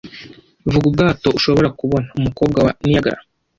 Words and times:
Vuga 0.71 0.85
ubwato 0.89 1.27
ushobora 1.37 1.69
kubona 1.79 2.07
Umukobwa 2.19 2.59
wa 2.65 2.71
Niagara 2.85 3.19